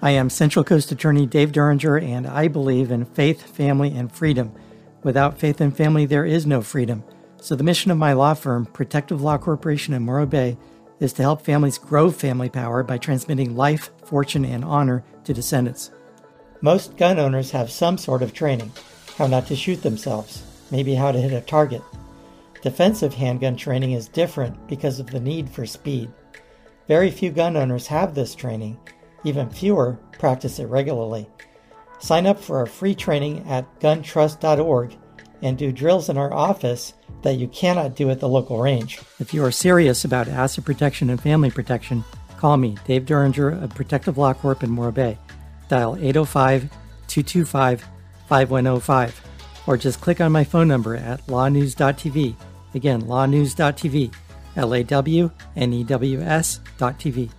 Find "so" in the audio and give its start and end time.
7.40-7.56